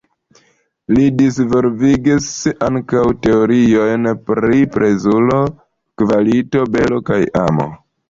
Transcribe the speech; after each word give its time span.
Li 0.95 1.03
disvolvigis 1.19 2.31
ankaŭ 2.69 3.05
teoriojn 3.27 4.11
pri 4.33 4.67
plezuro, 4.79 5.41
kvalito, 6.03 6.69
belo 6.77 7.03
kaj 7.13 7.25
amo. 7.49 7.75